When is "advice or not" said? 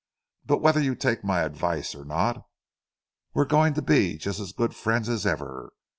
1.41-2.43